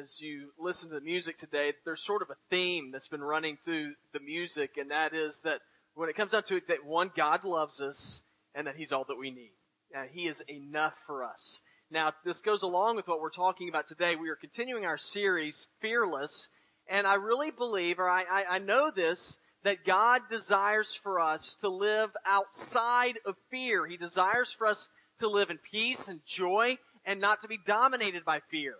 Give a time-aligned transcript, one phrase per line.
[0.00, 3.58] as you listen to the music today, there's sort of a theme that's been running
[3.64, 5.60] through the music, and that is that
[5.94, 8.22] when it comes down to it, that one, God loves us,
[8.54, 9.52] and that He's all that we need.
[9.94, 11.60] And He is enough for us.
[11.90, 14.16] Now, this goes along with what we're talking about today.
[14.16, 16.48] We are continuing our series, Fearless,
[16.88, 21.56] and I really believe, or I, I, I know this, that God desires for us
[21.60, 23.86] to live outside of fear.
[23.86, 28.24] He desires for us to live in peace and joy and not to be dominated
[28.24, 28.76] by fear.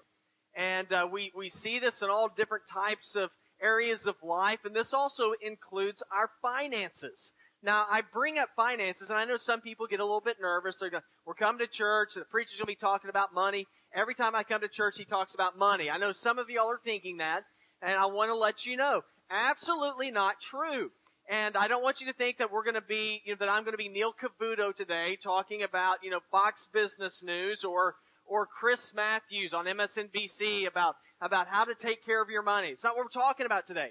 [0.57, 3.31] And uh, we, we see this in all different types of
[3.63, 7.33] areas of life, and this also includes our finances.
[7.63, 10.77] Now, I bring up finances, and I know some people get a little bit nervous.
[10.81, 13.67] They're going, we're coming to church, and the preacher's going to be talking about money.
[13.95, 15.91] Every time I come to church, he talks about money.
[15.91, 17.45] I know some of y'all are thinking that,
[17.83, 20.91] and I want to let you know, absolutely not true.
[21.29, 23.49] And I don't want you to think that we're going to be, you know, that
[23.49, 27.95] I'm going to be Neil Cavuto today talking about, you know, Fox Business News or
[28.31, 32.69] or Chris Matthews on MSNBC about, about how to take care of your money.
[32.69, 33.89] It's not what we're talking about today.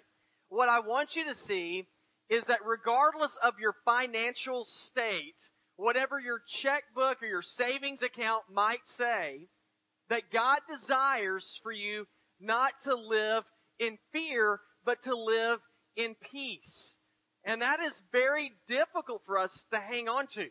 [0.48, 1.86] What I want you to see
[2.30, 5.36] is that regardless of your financial state,
[5.76, 9.48] whatever your checkbook or your savings account might say,
[10.10, 12.08] that God desires for you
[12.40, 13.44] not to live
[13.78, 15.60] in fear, but to live
[15.98, 16.96] in peace.
[17.44, 20.48] And that is very difficult for us to hang on to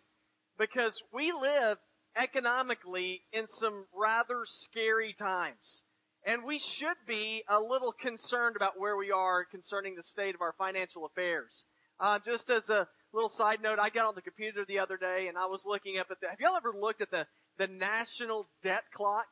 [0.58, 1.78] because we live
[2.18, 5.82] economically in some rather scary times.
[6.26, 10.42] And we should be a little concerned about where we are concerning the state of
[10.42, 11.64] our financial affairs.
[12.00, 15.26] Uh, just as a little side note, I got on the computer the other day
[15.28, 18.46] and I was looking up at the, have y'all ever looked at the, the national
[18.62, 19.26] debt clock?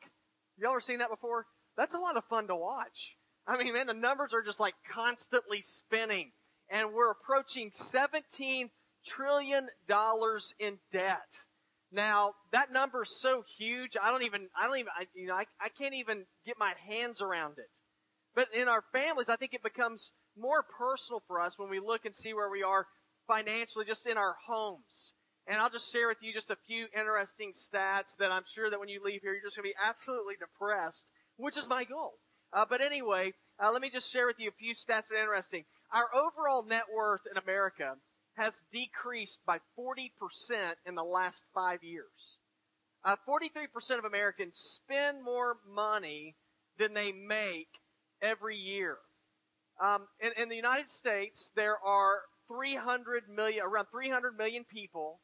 [0.57, 1.45] Y'all ever seen that before?
[1.75, 3.15] That's a lot of fun to watch.
[3.45, 6.31] I mean, man, the numbers are just like constantly spinning
[6.69, 8.69] and we're approaching 17
[9.05, 11.43] trillion dollars in debt.
[11.97, 15.33] Now that number is so huge, I don't even, I don't even, I, you know,
[15.33, 17.65] I, I can't even get my hands around it.
[18.35, 22.05] But in our families, I think it becomes more personal for us when we look
[22.05, 22.85] and see where we are
[23.25, 25.13] financially, just in our homes.
[25.47, 28.79] And I'll just share with you just a few interesting stats that I'm sure that
[28.79, 31.01] when you leave here, you're just going to be absolutely depressed,
[31.35, 32.19] which is my goal.
[32.53, 35.25] Uh, but anyway, uh, let me just share with you a few stats that are
[35.25, 35.65] interesting.
[35.91, 37.97] Our overall net worth in America
[38.37, 40.09] has decreased by 40%
[40.85, 42.37] in the last five years.
[43.03, 46.35] Uh, 43% of Americans spend more money
[46.77, 47.69] than they make
[48.21, 48.97] every year.
[49.83, 55.19] Um, in, in the United States, there are 300 million, around 300 million people.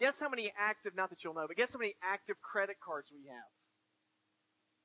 [0.00, 3.08] Guess how many active, not that you'll know, but guess how many active credit cards
[3.12, 3.48] we have?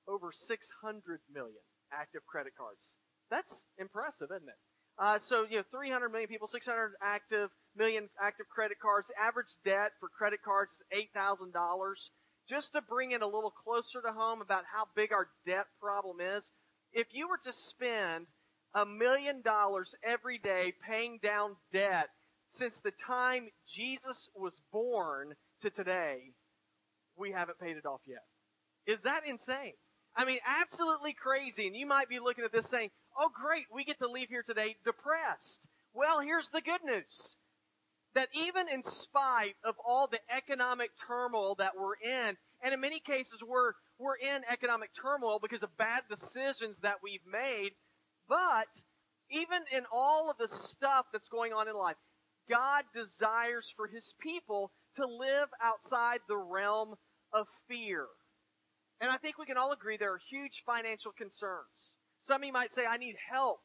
[0.07, 2.95] Over 600 million active credit cards.
[3.29, 4.59] That's impressive, isn't it?
[4.99, 9.07] Uh, so, you know, 300 million people, 600 active million active credit cards.
[9.07, 11.53] The average debt for credit cards is $8,000.
[12.49, 16.17] Just to bring it a little closer to home about how big our debt problem
[16.19, 16.43] is,
[16.91, 18.27] if you were to spend
[18.75, 22.07] a million dollars every day paying down debt
[22.47, 26.33] since the time Jesus was born to today,
[27.17, 28.23] we haven't paid it off yet.
[28.87, 29.73] Is that insane?
[30.15, 31.67] I mean, absolutely crazy.
[31.67, 34.43] And you might be looking at this saying, oh, great, we get to leave here
[34.43, 35.59] today depressed.
[35.93, 37.35] Well, here's the good news
[38.13, 42.99] that even in spite of all the economic turmoil that we're in, and in many
[42.99, 47.71] cases we're, we're in economic turmoil because of bad decisions that we've made,
[48.27, 48.67] but
[49.29, 51.95] even in all of the stuff that's going on in life,
[52.49, 56.95] God desires for His people to live outside the realm
[57.33, 58.07] of fear.
[58.99, 61.95] And I think we can all agree there are huge financial concerns.
[62.27, 63.59] Some of you might say, I need help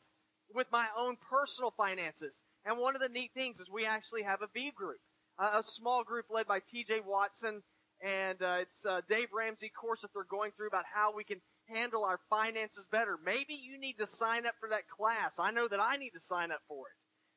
[0.54, 2.32] with my own personal finances.
[2.64, 4.98] And one of the neat things is we actually have a V group,
[5.38, 7.62] a small group led by TJ Watson
[8.02, 11.40] and uh, it's uh, Dave Ramsey course that they're going through about how we can
[11.68, 13.18] handle our finances better.
[13.24, 15.32] Maybe you need to sign up for that class.
[15.38, 16.96] I know that I need to sign up for it.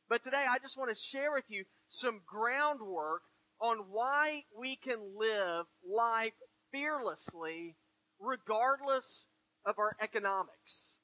[0.09, 3.21] But today I just want to share with you some groundwork
[3.61, 6.33] on why we can live life
[6.71, 7.75] fearlessly
[8.19, 9.25] regardless
[9.65, 10.97] of our economics.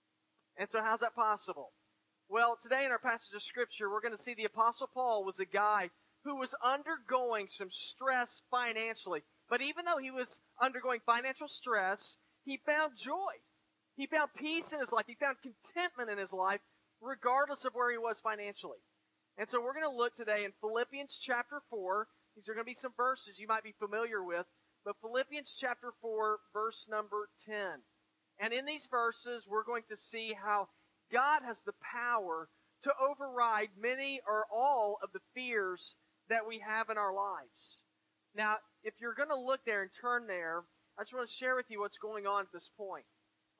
[0.57, 1.71] And so how's that possible?
[2.29, 5.39] Well, today in our passage of scripture, we're going to see the apostle Paul was
[5.39, 5.89] a guy
[6.23, 9.21] who was undergoing some stress financially.
[9.49, 13.37] But even though he was undergoing financial stress, he found joy.
[13.95, 15.05] He found peace in his life.
[15.07, 16.61] He found contentment in his life,
[16.99, 18.79] regardless of where he was financially.
[19.37, 22.07] And so we're going to look today in Philippians chapter 4.
[22.35, 24.45] These are going to be some verses you might be familiar with.
[24.83, 27.81] But Philippians chapter 4, verse number 10.
[28.39, 30.67] And in these verses, we're going to see how
[31.11, 32.49] God has the power
[32.83, 35.95] to override many or all of the fears
[36.29, 37.81] that we have in our lives.
[38.35, 40.63] Now, if you're going to look there and turn there,
[40.99, 43.05] I just want to share with you what's going on at this point.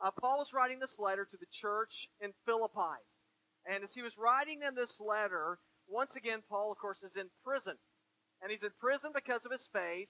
[0.03, 2.99] Uh, Paul was writing this letter to the church in Philippi.
[3.65, 5.57] And as he was writing them this letter,
[5.87, 7.75] once again, Paul, of course, is in prison.
[8.41, 10.09] And he's in prison because of his faith.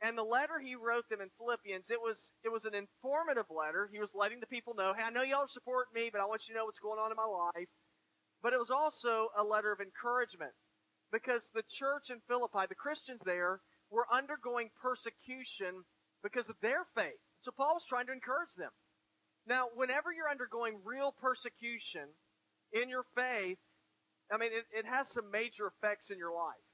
[0.00, 3.90] And the letter he wrote them in Philippians, it was, it was an informative letter.
[3.90, 6.46] He was letting the people know, hey, I know y'all support me, but I want
[6.46, 7.66] you to know what's going on in my life.
[8.42, 10.54] But it was also a letter of encouragement
[11.10, 13.58] because the church in Philippi, the Christians there,
[13.90, 15.82] were undergoing persecution
[16.22, 17.18] because of their faith.
[17.42, 18.70] So Paul was trying to encourage them.
[19.46, 22.06] Now, whenever you're undergoing real persecution
[22.72, 23.58] in your faith,
[24.30, 26.67] I mean, it, it has some major effects in your life.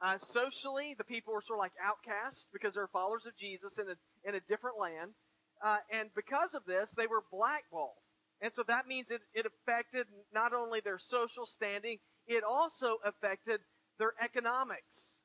[0.00, 3.88] Uh, socially, the people were sort of like outcasts because they're followers of Jesus in
[3.88, 3.96] a,
[4.28, 5.12] in a different land.
[5.64, 7.96] Uh, and because of this, they were blackballed.
[8.42, 11.96] And so that means it, it affected not only their social standing,
[12.26, 13.60] it also affected
[13.98, 15.24] their economics.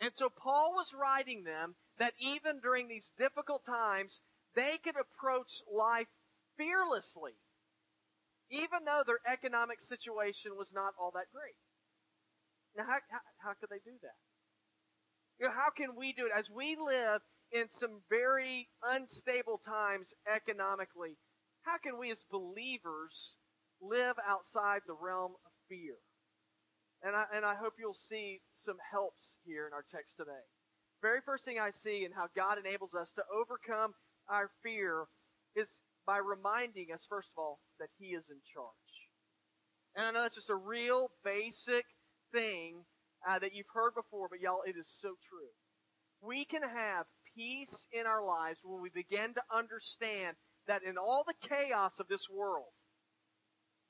[0.00, 4.20] And so Paul was writing them that even during these difficult times,
[4.54, 6.10] they could approach life
[6.58, 7.32] fearlessly,
[8.50, 11.56] even though their economic situation was not all that great.
[12.76, 14.18] Now, how, how, how could they do that?
[15.38, 16.32] You know, how can we do it?
[16.36, 17.20] As we live
[17.52, 21.18] in some very unstable times economically,
[21.62, 23.34] how can we as believers
[23.80, 25.98] live outside the realm of fear?
[27.02, 30.46] And I, and I hope you'll see some helps here in our text today.
[31.02, 33.92] Very first thing I see in how God enables us to overcome
[34.30, 35.10] our fear
[35.56, 35.66] is
[36.06, 38.92] by reminding us, first of all, that He is in charge.
[39.96, 41.84] And I know that's just a real basic
[42.32, 42.84] thing
[43.28, 45.52] uh, that you've heard before, but y'all, it is so true.
[46.20, 47.06] We can have
[47.36, 50.36] peace in our lives when we begin to understand
[50.66, 52.72] that in all the chaos of this world,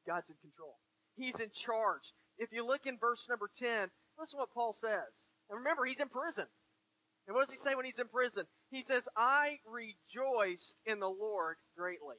[0.07, 0.77] God's in control.
[1.17, 2.03] He's in charge.
[2.39, 5.13] If you look in verse number 10, listen to what Paul says.
[5.51, 6.47] And remember, he's in prison.
[7.27, 8.45] And what does he say when he's in prison?
[8.71, 12.17] He says, I rejoiced in the Lord greatly.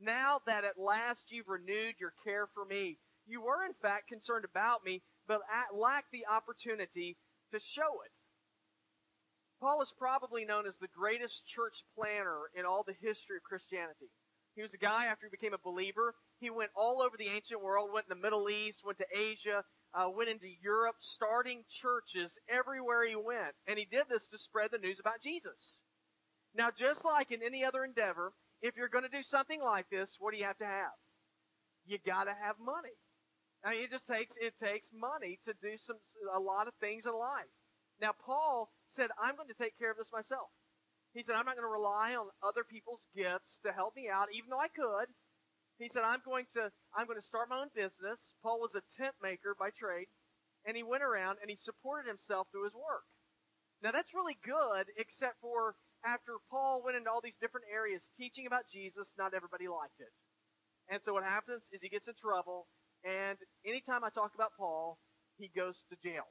[0.00, 4.44] Now that at last you've renewed your care for me, you were in fact concerned
[4.44, 5.44] about me, but
[5.76, 7.16] lacked the opportunity
[7.52, 8.12] to show it.
[9.60, 14.08] Paul is probably known as the greatest church planner in all the history of Christianity.
[14.54, 16.14] He was a guy after he became a believer.
[16.40, 19.62] He went all over the ancient world, went in the Middle East, went to Asia,
[19.94, 23.54] uh, went into Europe, starting churches everywhere he went.
[23.66, 25.78] And he did this to spread the news about Jesus.
[26.54, 28.32] Now, just like in any other endeavor,
[28.62, 30.96] if you're going to do something like this, what do you have to have?
[31.86, 32.98] You got to have money.
[33.64, 35.98] I mean, it just takes it takes money to do some
[36.34, 37.50] a lot of things in life.
[38.00, 40.50] Now, Paul said, "I'm going to take care of this myself."
[41.12, 44.30] He said, "I'm not going to rely on other people's gifts to help me out,
[44.32, 45.10] even though I could."
[45.78, 48.86] He said, "I'm going to I'm going to start my own business." Paul was a
[48.96, 50.08] tent maker by trade,
[50.64, 53.06] and he went around and he supported himself through his work.
[53.82, 58.46] Now, that's really good, except for after Paul went into all these different areas teaching
[58.46, 60.10] about Jesus, not everybody liked it.
[60.88, 62.66] And so what happens is he gets in trouble
[63.04, 64.98] and anytime I talk about Paul,
[65.38, 66.26] he goes to jail.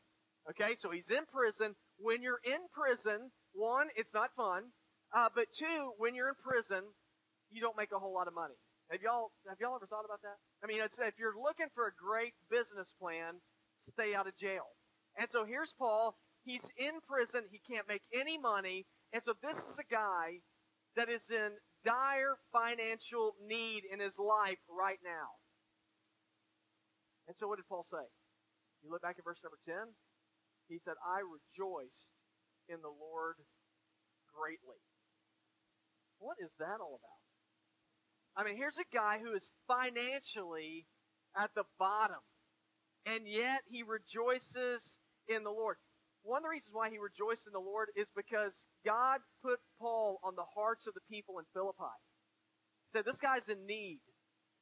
[0.50, 1.76] Okay, so he's in prison.
[2.00, 4.72] When you're in prison, one, it's not fun.
[5.16, 6.84] Uh, but two, when you're in prison,
[7.52, 8.56] you don't make a whole lot of money.
[8.92, 10.40] Have y'all have y'all ever thought about that?
[10.64, 13.44] I mean, if you're looking for a great business plan,
[13.92, 14.64] stay out of jail.
[15.20, 16.16] And so here's Paul.
[16.46, 17.44] He's in prison.
[17.52, 18.88] He can't make any money.
[19.12, 20.40] And so this is a guy
[20.96, 25.36] that is in dire financial need in his life right now.
[27.28, 28.08] And so what did Paul say?
[28.84, 29.76] You look back at verse number 10.
[30.72, 32.12] He said, I rejoiced
[32.68, 33.40] in the Lord
[34.32, 34.80] greatly.
[36.20, 37.22] What is that all about?
[38.36, 40.86] I mean, here's a guy who is financially
[41.34, 42.22] at the bottom,
[43.06, 44.84] and yet he rejoices
[45.28, 45.78] in the Lord.
[46.22, 48.54] One of the reasons why he rejoiced in the Lord is because
[48.86, 51.98] God put Paul on the hearts of the people in Philippi.
[52.86, 54.02] He said, This guy's in need,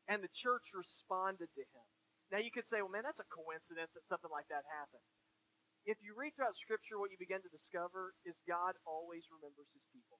[0.07, 1.85] and the church responded to him.
[2.33, 5.05] Now you could say, well, man, that's a coincidence that something like that happened.
[5.85, 9.85] If you read throughout Scripture, what you begin to discover is God always remembers his
[9.93, 10.17] people.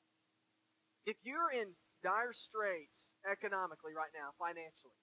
[1.10, 1.74] If you're in
[2.06, 5.02] dire straits economically right now, financially,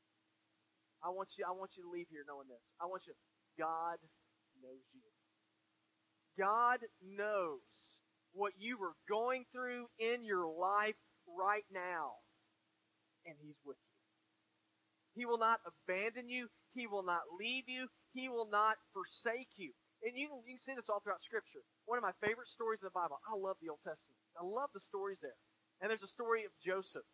[1.03, 2.63] I want you, I want you to leave here knowing this.
[2.79, 3.15] I want you,
[3.59, 3.99] God
[4.63, 5.03] knows you.
[6.39, 7.67] God knows
[8.33, 12.23] what you are going through in your life right now,
[13.27, 13.99] and He's with you.
[15.19, 16.47] He will not abandon you.
[16.75, 17.89] He will not leave you.
[18.13, 19.73] He will not forsake you.
[20.03, 21.63] And you can, you can see this all throughout Scripture.
[21.87, 23.23] One of my favorite stories in the Bible.
[23.23, 24.19] I love the Old Testament.
[24.35, 25.39] I love the stories there.
[25.79, 27.07] And there's a story of Joseph.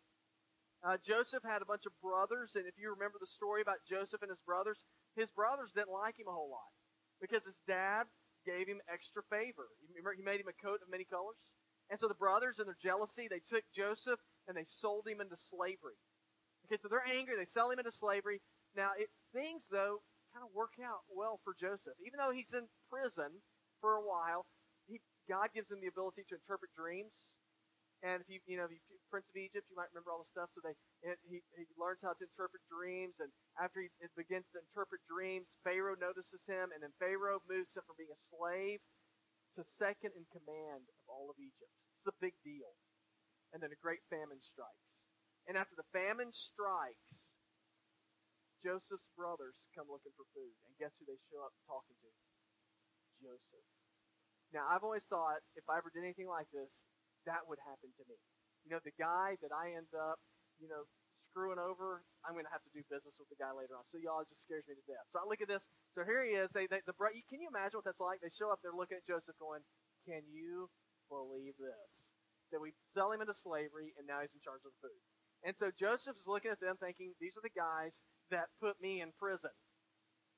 [0.79, 4.23] Uh, Joseph had a bunch of brothers, and if you remember the story about Joseph
[4.23, 4.79] and his brothers,
[5.19, 6.71] his brothers didn't like him a whole lot
[7.19, 8.07] because his dad
[8.47, 9.67] gave him extra favor.
[9.91, 11.35] Remember, he made him a coat of many colors.
[11.91, 15.35] And so the brothers, in their jealousy, they took Joseph and they sold him into
[15.51, 15.99] slavery.
[16.65, 17.35] Okay, so they're angry.
[17.35, 18.39] They sell him into slavery.
[18.75, 20.01] Now, it, things, though,
[20.33, 21.97] kind of work out well for Joseph.
[22.05, 23.41] Even though he's in prison
[23.81, 24.45] for a while,
[24.85, 27.13] he, God gives him the ability to interpret dreams.
[27.99, 28.79] And if you, you know, if you,
[29.11, 30.53] Prince of Egypt, you might remember all the stuff.
[30.55, 33.27] So they, it, he, he learns how to interpret dreams, and
[33.59, 37.99] after he begins to interpret dreams, Pharaoh notices him, and then Pharaoh moves him from
[37.99, 38.79] being a slave
[39.59, 41.73] to second in command of all of Egypt.
[41.99, 42.71] It's a big deal.
[43.51, 45.01] And then a great famine strikes.
[45.49, 47.18] And after the famine strikes,
[48.59, 52.09] Joseph's brothers come looking for food, and guess who they show up talking to?
[53.23, 53.67] Joseph.
[54.51, 56.71] Now, I've always thought if I ever did anything like this,
[57.29, 58.17] that would happen to me.
[58.65, 60.17] You know, the guy that I end up,
[60.57, 60.89] you know,
[61.29, 63.85] screwing over, I'm going to have to do business with the guy later on.
[63.93, 65.05] So y'all, just scares me to death.
[65.13, 65.61] So I look at this.
[65.93, 66.49] So here he is.
[66.51, 66.97] They, they, the
[67.29, 68.19] Can you imagine what that's like?
[68.19, 68.59] They show up.
[68.65, 69.61] They're looking at Joseph, going,
[70.09, 70.67] "Can you
[71.07, 71.93] believe this?
[72.49, 75.01] That we sell him into slavery, and now he's in charge of the food."
[75.45, 77.93] And so Joseph is looking at them, thinking, "These are the guys
[78.31, 79.51] that put me in prison."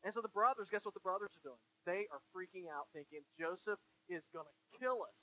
[0.03, 1.61] And so the brothers, guess what the brothers are doing?
[1.85, 3.77] They are freaking out, thinking Joseph
[4.09, 5.17] is going to kill us.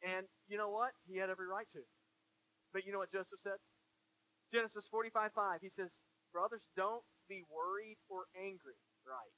[0.00, 0.96] And you know what?
[1.04, 1.84] He had every right to.
[2.72, 3.60] But you know what Joseph said?
[4.52, 5.60] Genesis 45 5.
[5.60, 5.90] He says,
[6.32, 8.78] Brothers, don't be worried or angry.
[9.04, 9.34] Right.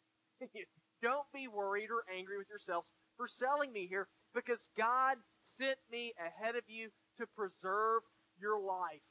[1.02, 6.14] don't be worried or angry with yourselves for selling me here because God sent me
[6.20, 8.02] ahead of you to preserve
[8.40, 9.04] your life.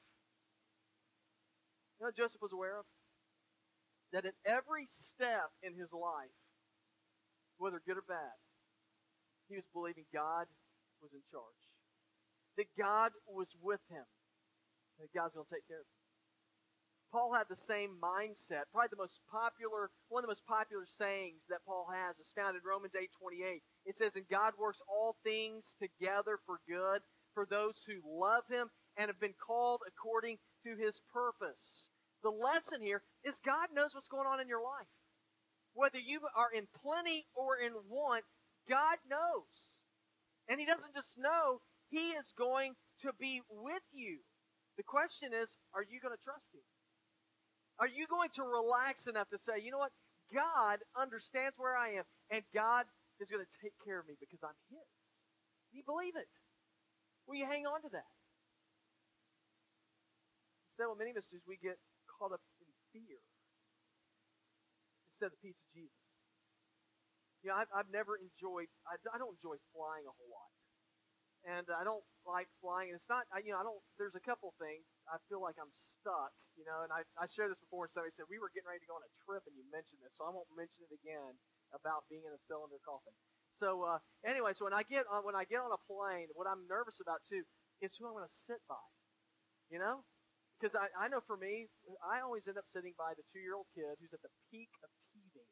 [1.99, 2.85] You know Joseph was aware of?
[4.11, 6.35] That at every step in his life,
[7.57, 8.35] whether good or bad,
[9.47, 10.47] he was believing God
[11.01, 11.63] was in charge.
[12.57, 14.03] That God was with him.
[14.99, 16.01] That God's going to take care of him.
[17.11, 18.71] Paul had the same mindset.
[18.71, 22.55] Probably the most popular, one of the most popular sayings that Paul has is found
[22.55, 23.63] in Romans 8:28.
[23.85, 27.03] It says, "And God works all things together for good
[27.33, 31.89] for those who love him and have been called according to his purpose."
[32.21, 34.89] The lesson here is God knows what's going on in your life.
[35.73, 38.25] Whether you are in plenty or in want,
[38.69, 39.49] God knows.
[40.49, 44.19] And he doesn't just know, he is going to be with you.
[44.77, 46.63] The question is, are you going to trust him?
[47.79, 49.95] Are you going to relax enough to say, you know what?
[50.31, 52.87] God understands where I am, and God
[53.19, 54.87] is going to take care of me because I'm his.
[55.71, 56.29] Do you believe it?
[57.27, 58.11] Will you hang on to that?
[60.71, 61.75] Instead, what many of us do is we get
[62.21, 63.17] caught up in fear
[65.09, 66.05] instead of the peace of Jesus.
[67.41, 70.53] You know, I've, I've never enjoyed, I, I don't enjoy flying a whole lot.
[71.41, 72.93] And I don't like flying.
[72.93, 74.85] And it's not, I, you know, I don't, there's a couple things.
[75.09, 77.89] I feel like I'm stuck, you know, and I, I shared this before.
[77.89, 80.05] and Somebody said, we were getting ready to go on a trip and you mentioned
[80.05, 81.33] this, so I won't mention it again
[81.73, 83.17] about being in a cylinder coffin.
[83.57, 86.45] So, uh, anyway, so when I get on, when I get on a plane, what
[86.45, 87.41] I'm nervous about too
[87.81, 88.85] is who I'm going to sit by,
[89.73, 90.05] you know?
[90.61, 91.73] Because I, I know for me,
[92.05, 94.69] I always end up sitting by the two year old kid who's at the peak
[94.85, 95.49] of teething,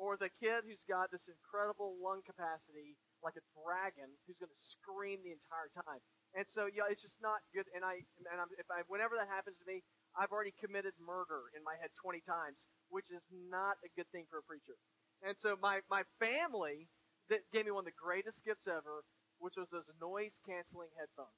[0.00, 4.62] or the kid who's got this incredible lung capacity, like a dragon, who's going to
[4.64, 6.00] scream the entire time.
[6.32, 7.68] And so, yeah, it's just not good.
[7.76, 8.00] And I,
[8.32, 9.84] and I'm, if I, whenever that happens to me,
[10.16, 14.24] I've already committed murder in my head 20 times, which is not a good thing
[14.32, 14.80] for a preacher.
[15.20, 16.88] And so, my my family
[17.28, 19.04] that gave me one of the greatest gifts ever,
[19.36, 21.36] which was those noise canceling headphones.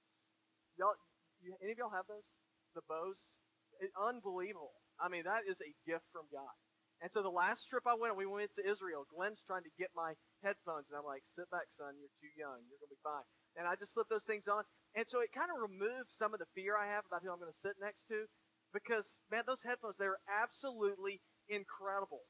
[0.79, 0.95] Y'all,
[1.43, 2.23] you, any of y'all have those?
[2.75, 3.21] The Bose?
[3.81, 4.77] It, unbelievable.
[5.01, 6.53] I mean, that is a gift from God.
[7.03, 9.03] And so the last trip I went, we went to Israel.
[9.11, 10.15] Glenn's trying to get my
[10.47, 11.99] headphones, and I'm like, sit back, son.
[11.99, 12.63] You're too young.
[12.71, 13.27] You're going to be fine.
[13.59, 14.63] And I just slipped those things on.
[14.95, 17.43] And so it kind of removed some of the fear I have about who I'm
[17.43, 18.31] going to sit next to
[18.71, 22.23] because, man, those headphones, they're absolutely incredible.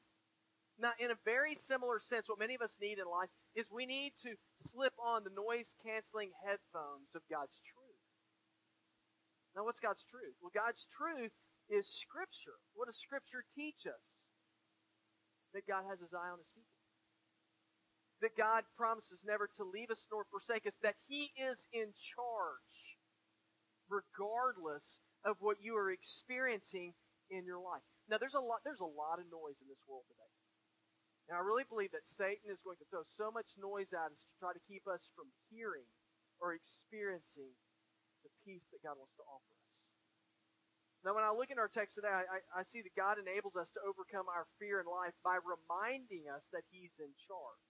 [0.79, 3.85] Now, in a very similar sense, what many of us need in life is we
[3.85, 4.33] need to
[4.73, 7.82] slip on the noise canceling headphones of God's truth.
[9.55, 10.33] Now, what's God's truth?
[10.41, 11.33] Well, God's truth
[11.69, 12.57] is Scripture.
[12.73, 14.01] What does Scripture teach us?
[15.53, 16.77] that God has his eye on his people.
[18.25, 22.79] That God promises never to leave us nor forsake us, that he is in charge,
[23.89, 26.93] regardless of what you are experiencing
[27.29, 27.85] in your life.
[28.09, 30.33] Now there's a lot there's a lot of noise in this world today.
[31.31, 34.19] And I really believe that Satan is going to throw so much noise at us
[34.27, 35.87] to try to keep us from hearing
[36.43, 37.55] or experiencing
[38.43, 39.75] peace that God wants to offer us.
[41.03, 43.67] Now, when I look in our text today, I, I, see that God enables us
[43.75, 47.63] to overcome our fear in life by reminding us that He's in charge.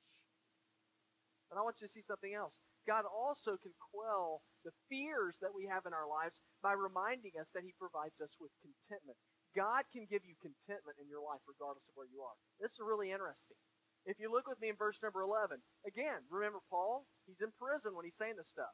[1.50, 2.54] And I want you to see something else.
[2.86, 7.50] God also can quell the fears that we have in our lives by reminding us
[7.58, 9.18] that He provides us with contentment.
[9.58, 12.38] God can give you contentment in your life regardless of where you are.
[12.62, 13.58] This is really interesting.
[14.06, 17.08] If you look with me in verse number 11, again, remember Paul?
[17.26, 18.74] He's in prison when he's saying this stuff.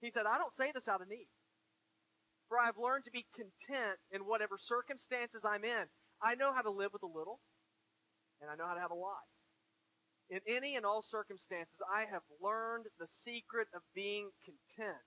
[0.00, 1.28] He said, I don't say this out of need.
[2.48, 5.86] For I have learned to be content in whatever circumstances I'm in.
[6.22, 7.38] I know how to live with a little,
[8.40, 9.22] and I know how to have a lot.
[10.30, 15.04] In any and all circumstances, I have learned the secret of being content,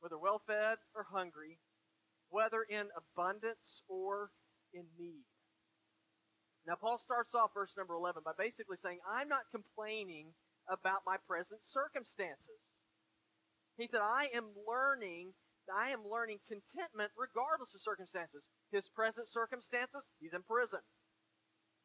[0.00, 1.58] whether well fed or hungry,
[2.30, 4.30] whether in abundance or
[4.72, 5.24] in need.
[6.66, 10.34] Now, Paul starts off verse number 11 by basically saying, I'm not complaining
[10.68, 12.77] about my present circumstances.
[13.78, 15.32] He said, I am learning,
[15.70, 18.50] I am learning contentment regardless of circumstances.
[18.74, 20.82] His present circumstances, he's in prison.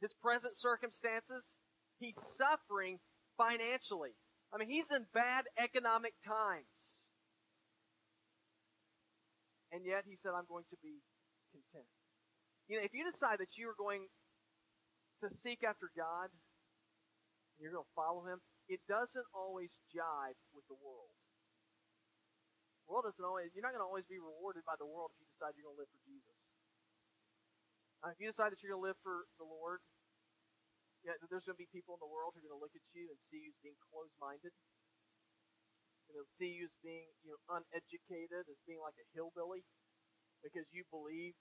[0.01, 1.53] His present circumstances,
[2.01, 2.97] he's suffering
[3.38, 4.17] financially.
[4.50, 6.65] I mean, he's in bad economic times.
[9.71, 11.01] And yet he said, I'm going to be
[11.53, 11.89] content.
[12.67, 14.09] You know, if you decide that you are going
[15.21, 20.65] to seek after God, and you're going to follow Him, it doesn't always jive with
[20.67, 21.22] the world.
[22.87, 25.27] World doesn't always, you're not going to always be rewarded by the world if you
[25.31, 26.37] decide you're going to live for Jesus.
[28.03, 29.79] Uh, if you decide that you're going to live for the Lord,
[31.07, 32.83] yeah, there's going to be people in the world who are going to look at
[32.91, 34.51] you and see you as being closed-minded.
[34.51, 39.63] And they'll see you as being, you know, uneducated, as being like a hillbilly,
[40.43, 41.35] because you believe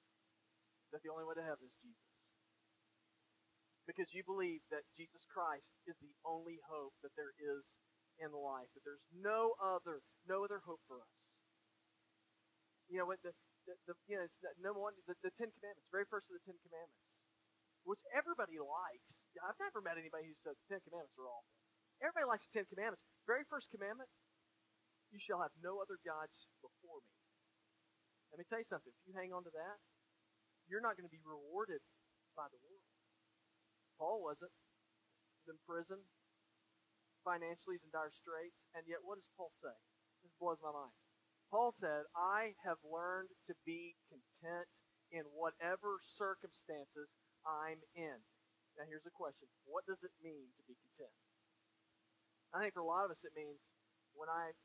[0.95, 2.13] that the only way to heaven is Jesus
[3.87, 7.67] because you believe that Jesus Christ is the only hope that there is
[8.23, 11.22] in life, that there's no other, no other hope for us.
[12.93, 13.33] You know, the,
[13.65, 16.45] the, the you know, it's number one, the, the Ten Commandments, very first of the
[16.45, 17.01] Ten Commandments,
[17.89, 19.17] which everybody likes.
[19.41, 21.57] I've never met anybody who said the Ten Commandments are awful.
[22.05, 23.01] Everybody likes the Ten Commandments.
[23.25, 24.13] Very first commandment,
[25.09, 27.17] you shall have no other gods before me.
[28.29, 28.93] Let me tell you something.
[28.93, 29.81] If you hang on to that,
[30.69, 31.81] you're not going to be rewarded
[32.37, 32.85] by the world.
[33.97, 34.53] Paul wasn't.
[35.41, 36.01] He's in prison.
[37.25, 38.57] Financially, he's in dire straits.
[38.77, 39.77] And yet, what does Paul say?
[40.25, 41.02] This blows my mind.
[41.53, 44.65] Paul said, I have learned to be content
[45.13, 47.13] in whatever circumstances
[47.45, 48.17] I'm in.
[48.81, 51.13] Now, here's a question What does it mean to be content?
[52.57, 53.61] I think for a lot of us, it means
[54.17, 54.57] when I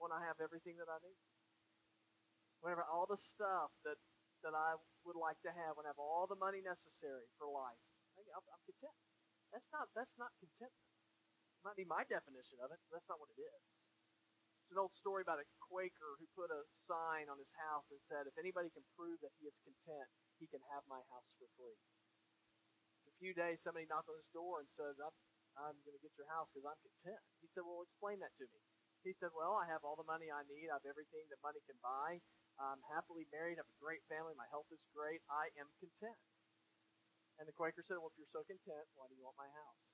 [0.00, 1.20] when I have everything that I need.
[2.64, 4.00] Whenever all the stuff that,
[4.44, 7.80] that I would like to have, when I have all the money necessary for life.
[8.16, 8.96] I'm, content.
[9.52, 10.88] That's not that's not contentment.
[11.60, 13.60] It might be my definition of it, but that's not what it is.
[14.70, 17.98] It's an old story about a Quaker who put a sign on his house and
[18.06, 20.06] said, "If anybody can prove that he is content,
[20.38, 21.74] he can have my house for free."
[23.10, 25.10] A few days, somebody knocked on his door and said, "I'm,
[25.58, 28.46] I'm going to get your house because I'm content." He said, "Well, explain that to
[28.46, 28.62] me."
[29.02, 30.70] He said, "Well, I have all the money I need.
[30.70, 32.22] I have everything that money can buy.
[32.54, 33.58] I'm happily married.
[33.58, 34.38] I have a great family.
[34.38, 35.18] My health is great.
[35.26, 36.14] I am content."
[37.42, 39.89] And the Quaker said, Well, if you're so content, why do you want my house?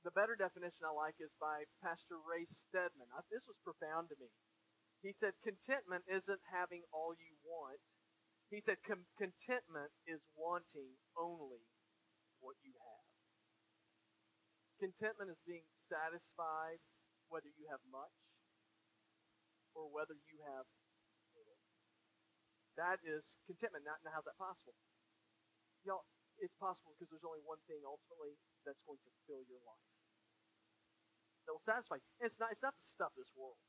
[0.00, 3.12] The better definition I like is by Pastor Ray Stedman.
[3.28, 4.32] This was profound to me.
[5.04, 7.80] He said, Contentment isn't having all you want.
[8.48, 11.68] He said, Contentment is wanting only
[12.40, 13.04] what you have.
[14.80, 16.80] Contentment is being satisfied
[17.28, 18.16] whether you have much
[19.76, 20.64] or whether you have
[21.36, 21.60] little.
[22.80, 23.84] That is contentment.
[23.84, 24.72] Now, how's that possible?
[25.84, 26.08] Y'all,
[26.40, 29.88] it's possible because there's only one thing ultimately that's going to fill your life.
[31.46, 32.08] That will satisfy you.
[32.20, 33.60] And it's not, it's not the stuff of this world.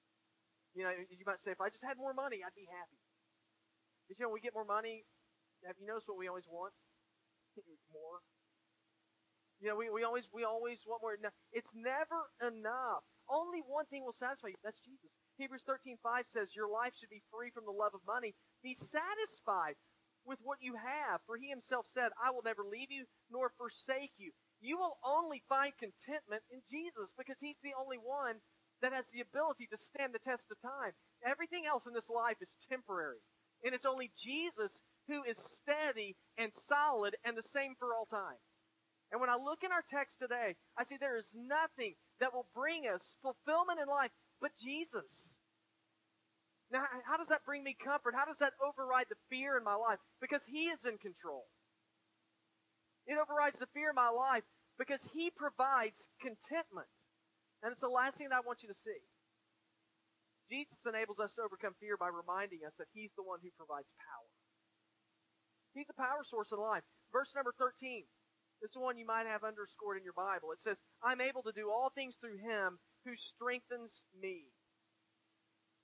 [0.72, 3.00] You know, you might say, if I just had more money, I'd be happy.
[4.08, 5.04] But you know, when we get more money,
[5.68, 6.72] have you noticed what we always want?
[7.92, 8.24] more.
[9.60, 11.14] You know, we, we always we always want more.
[11.54, 13.04] It's never enough.
[13.30, 14.60] Only one thing will satisfy you.
[14.64, 15.12] That's Jesus.
[15.38, 18.36] Hebrews 13, 5 says, Your life should be free from the love of money.
[18.62, 19.78] Be satisfied
[20.26, 21.22] with what you have.
[21.26, 24.32] For he himself said, I will never leave you nor forsake you.
[24.62, 28.42] You will only find contentment in Jesus because he's the only one
[28.82, 30.94] that has the ability to stand the test of time.
[31.26, 33.22] Everything else in this life is temporary.
[33.64, 38.42] And it's only Jesus who is steady and solid and the same for all time.
[39.12, 42.48] And when I look in our text today, I see there is nothing that will
[42.56, 45.36] bring us fulfillment in life but Jesus.
[46.72, 48.16] Now, how does that bring me comfort?
[48.16, 50.00] How does that override the fear in my life?
[50.24, 51.44] Because He is in control.
[53.06, 54.48] It overrides the fear in my life
[54.80, 56.88] because He provides contentment.
[57.62, 59.04] And it's the last thing that I want you to see.
[60.48, 63.92] Jesus enables us to overcome fear by reminding us that He's the one who provides
[64.00, 64.30] power.
[65.76, 66.84] He's a power source in life.
[67.12, 68.04] Verse number 13.
[68.62, 70.52] This is one you might have underscored in your Bible.
[70.52, 74.52] It says, I'm able to do all things through Him who strengthens me.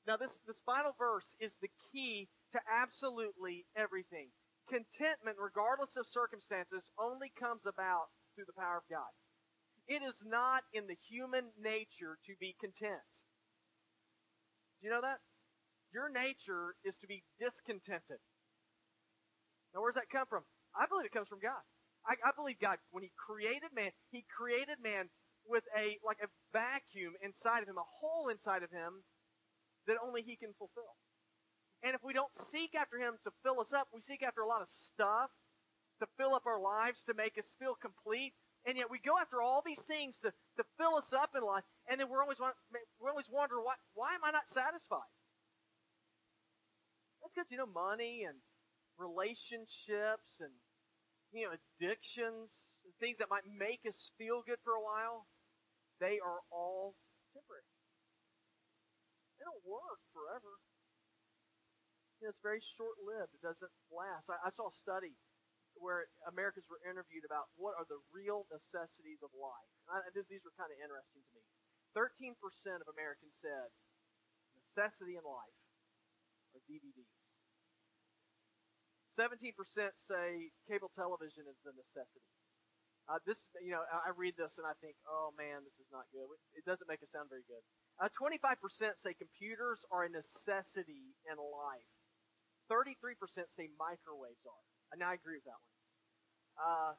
[0.08, 4.32] Now, this, this final verse is the key to absolutely everything.
[4.72, 9.12] Contentment, regardless of circumstances, only comes about through the power of God.
[9.88, 13.12] It is not in the human nature to be content.
[14.80, 15.20] Do you know that?
[15.92, 18.24] Your nature is to be discontented.
[19.76, 20.48] Now, where does that come from?
[20.72, 21.64] I believe it comes from God.
[22.08, 25.12] I, I believe God, when He created man, He created man
[25.48, 29.08] with a like a vacuum inside of him, a hole inside of him
[29.88, 30.96] that only He can fulfill.
[31.84, 34.48] And if we don't seek after Him to fill us up, we seek after a
[34.48, 35.30] lot of stuff
[36.00, 38.34] to fill up our lives, to make us feel complete.
[38.66, 41.64] And yet we go after all these things to, to fill us up in life,
[41.88, 42.38] and then we're always,
[43.00, 45.08] we're always wonder, why, why am I not satisfied?
[47.22, 48.36] That's because, you know, money and
[49.00, 50.52] relationships and,
[51.32, 52.52] you know, addictions,
[53.00, 55.28] things that might make us feel good for a while,
[56.00, 56.44] they are
[59.48, 60.60] don't work forever.
[62.20, 63.32] You know, it's very short lived.
[63.32, 64.28] It doesn't last.
[64.28, 65.16] I, I saw a study
[65.80, 69.72] where Americans were interviewed about what are the real necessities of life.
[69.88, 71.46] I, these were kind of interesting to me.
[71.96, 72.34] 13%
[72.82, 73.70] of Americans said
[74.58, 75.58] necessity in life
[76.58, 77.10] are DVDs.
[79.18, 79.58] 17%
[80.06, 82.30] say cable television is a necessity.
[83.10, 86.06] Uh, this, you know, I read this and I think, oh man, this is not
[86.12, 86.28] good.
[86.54, 87.64] It doesn't make it sound very good.
[87.98, 91.90] Uh, 25% say computers are a necessity in life.
[92.70, 93.18] 33%
[93.58, 94.66] say microwaves are.
[94.94, 95.76] And I agree with that one.
[96.58, 96.94] Uh,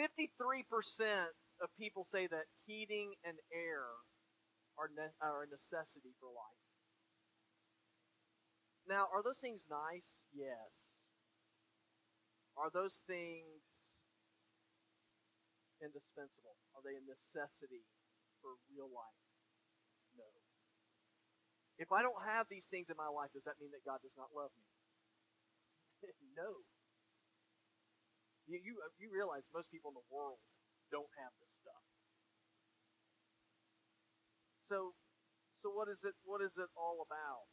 [0.00, 1.28] 53%
[1.62, 3.84] of people say that heating and air
[4.78, 6.62] are, ne- are a necessity for life.
[8.88, 10.24] Now, are those things nice?
[10.32, 10.98] Yes.
[12.56, 13.64] Are those things
[15.82, 16.56] indispensable?
[16.76, 17.84] Are they a necessity
[18.40, 19.33] for real life?
[21.78, 24.14] If I don't have these things in my life, does that mean that God does
[24.14, 24.66] not love me?
[26.38, 26.62] no.
[28.46, 30.38] You, you, uh, you realize most people in the world
[30.92, 31.82] don't have this stuff.
[34.68, 34.94] So,
[35.64, 36.14] so what is it?
[36.24, 37.48] What is it all about?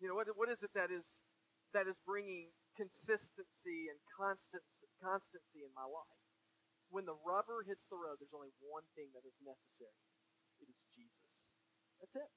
[0.00, 1.04] You know, what, what is it that is
[1.76, 4.64] that is bringing consistency and constant,
[5.00, 6.20] constancy in my life?
[6.88, 10.09] When the rubber hits the road, there's only one thing that is necessary.
[12.00, 12.30] That's it.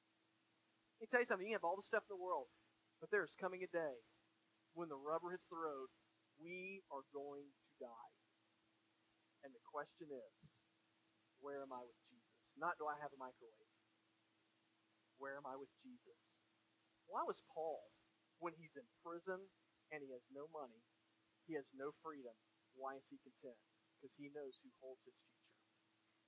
[1.00, 1.48] Let me tell you something.
[1.48, 2.52] You have all the stuff in the world.
[3.00, 4.00] But there's coming a day
[4.74, 5.90] when the rubber hits the road,
[6.40, 8.12] we are going to die.
[9.44, 10.34] And the question is,
[11.44, 12.56] where am I with Jesus?
[12.56, 13.72] Not do I have a microwave.
[15.20, 16.20] Where am I with Jesus?
[17.06, 17.92] Why was Paul,
[18.40, 19.52] when he's in prison
[19.92, 20.80] and he has no money,
[21.46, 22.34] he has no freedom,
[22.74, 23.60] why is he content?
[24.00, 25.33] Because he knows who holds his future.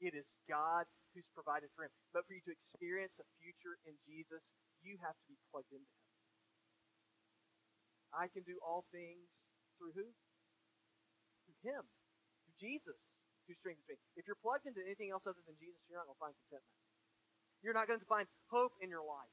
[0.04, 1.94] It is God who's provided for him.
[2.12, 4.44] But for you to experience a future in Jesus,
[4.84, 6.06] you have to be plugged into him.
[8.16, 9.28] I can do all things
[9.76, 10.08] through who?
[11.44, 12.96] Through Him, through Jesus,
[13.46, 14.00] who strengthens me.
[14.16, 16.80] If you're plugged into anything else other than Jesus, you're not going to find contentment.
[17.60, 19.32] You're not going to find hope in your life.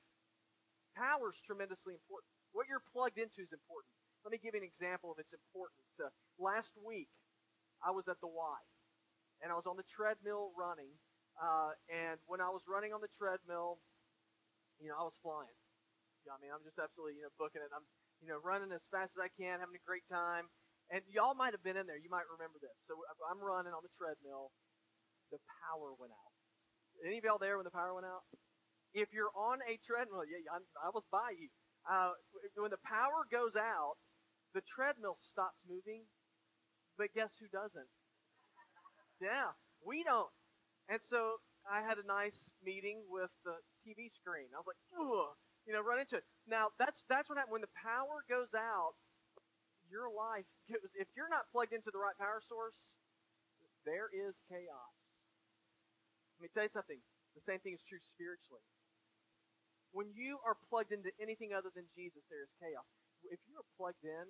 [0.99, 2.29] Power is tremendously important.
[2.53, 3.89] What you're plugged into is important.
[4.27, 5.89] Let me give you an example of its importance.
[5.97, 7.09] Uh, last week,
[7.81, 8.59] I was at the Y,
[9.43, 10.95] and I was on the treadmill running.
[11.37, 13.83] Uh, and when I was running on the treadmill,
[14.79, 15.57] you know, I was flying.
[16.23, 17.73] You know, I mean, I'm just absolutely, you know, booking it.
[17.75, 17.83] I'm
[18.23, 20.47] you know, running as fast as I can, having a great time.
[20.95, 21.99] And y'all might have been in there.
[21.99, 22.75] You might remember this.
[22.87, 22.95] So
[23.27, 24.55] I'm running on the treadmill.
[25.35, 26.33] The power went out.
[27.03, 28.23] Any of y'all there when the power went out?
[28.95, 31.51] If you're on a treadmill, yeah, I, I was by you.
[31.83, 32.15] Uh,
[32.55, 33.99] when the power goes out,
[34.55, 36.07] the treadmill stops moving.
[37.01, 37.89] But guess who doesn't?
[39.23, 39.55] Yeah,
[39.87, 40.35] we don't.
[40.91, 44.51] And so I had a nice meeting with the TV screen.
[44.51, 46.27] I was like, ugh you know, run into it.
[46.47, 48.99] Now, that's that's what happens when the power goes out.
[49.87, 50.83] Your life goes.
[50.99, 52.79] If you're not plugged into the right power source,
[53.87, 54.95] there is chaos.
[56.39, 56.99] Let me tell you something.
[57.39, 58.67] The same thing is true spiritually.
[59.95, 62.89] When you are plugged into anything other than Jesus, there is chaos.
[63.29, 64.27] If you are plugged in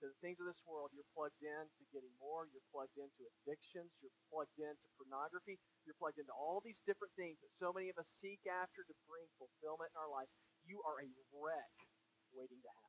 [0.00, 3.24] to the things of this world, you're plugged in to getting more, you're plugged into
[3.42, 5.56] addictions, you're plugged into pornography,
[5.88, 8.94] you're plugged into all these different things that so many of us seek after to
[9.08, 10.30] bring fulfillment in our lives
[10.66, 11.76] you are a wreck
[12.34, 12.85] waiting to happen.